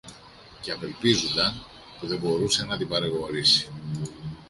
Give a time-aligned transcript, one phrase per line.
[0.61, 1.65] και απελπίζουνταν
[1.99, 3.71] που δεν μπορούσε να την παρηγορήσει.